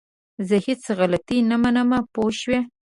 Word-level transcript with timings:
زه 0.47 0.55
هيڅ 0.65 0.83
غلطي 0.99 1.37
نه 1.49 1.55
منم! 1.63 1.89
پوه 2.13 2.29
شوئ! 2.39 2.59